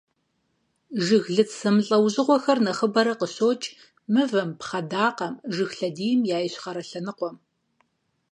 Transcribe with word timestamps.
Жыглыц 1.05 1.51
зэмылӀэужьыгъуэхэр 1.59 2.59
нэхъыбэрэ 2.65 3.13
къыщокӀ 3.19 3.67
мывэм, 4.13 4.49
пхъэдакъэм, 4.59 5.33
жыг 5.53 5.71
лъэдийм 5.77 6.19
я 6.35 6.37
ищхъэрэ 6.47 6.83
лъэныкъуэм. 6.89 7.35